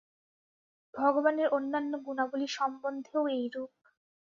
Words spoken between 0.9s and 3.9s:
ভগবানের অন্যান্য গুণাবলী সম্বন্ধেও এইরূপ।